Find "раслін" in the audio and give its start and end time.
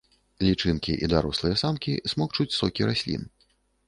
2.91-3.29